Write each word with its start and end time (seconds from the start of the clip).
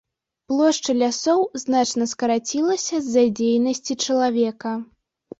Плошча 0.51 0.93
лясоў 1.01 1.43
значна 1.63 2.07
скарацілася 2.13 3.01
з-за 3.03 3.25
дзейнасці 3.41 3.93
чалавека. 4.07 4.73